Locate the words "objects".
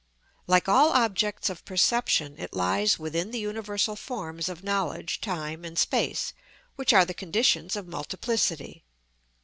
0.93-1.47